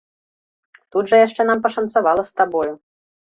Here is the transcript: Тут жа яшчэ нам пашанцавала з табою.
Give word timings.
Тут 0.95 1.11
жа 1.11 1.19
яшчэ 1.27 1.41
нам 1.51 1.61
пашанцавала 1.67 2.25
з 2.31 2.35
табою. 2.41 2.73